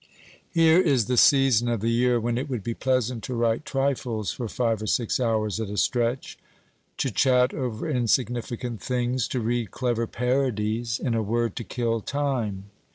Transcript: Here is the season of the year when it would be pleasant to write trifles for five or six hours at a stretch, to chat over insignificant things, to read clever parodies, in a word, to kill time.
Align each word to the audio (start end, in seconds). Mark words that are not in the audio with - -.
Here 0.49 0.81
is 0.81 1.05
the 1.05 1.15
season 1.15 1.67
of 1.69 1.79
the 1.81 1.91
year 1.91 2.19
when 2.19 2.35
it 2.39 2.49
would 2.49 2.63
be 2.63 2.73
pleasant 2.73 3.23
to 3.25 3.35
write 3.35 3.65
trifles 3.65 4.31
for 4.31 4.47
five 4.47 4.81
or 4.81 4.87
six 4.87 5.19
hours 5.19 5.59
at 5.59 5.69
a 5.69 5.77
stretch, 5.77 6.39
to 6.97 7.11
chat 7.11 7.53
over 7.53 7.87
insignificant 7.87 8.81
things, 8.81 9.27
to 9.27 9.39
read 9.39 9.69
clever 9.69 10.07
parodies, 10.07 10.97
in 10.99 11.13
a 11.13 11.21
word, 11.21 11.55
to 11.57 11.63
kill 11.63 11.99
time. 12.01 12.71